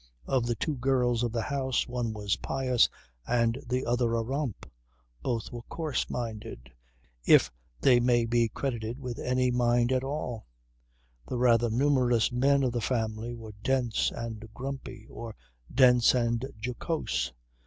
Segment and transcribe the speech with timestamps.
[0.25, 2.89] Of the two girls of the house one was pious
[3.27, 4.65] and the other a romp;
[5.21, 6.71] both were coarse minded
[7.23, 10.47] if they may be credited with any mind at all.
[11.27, 15.35] The rather numerous men of the family were dense and grumpy, or
[15.71, 17.31] dense and jocose.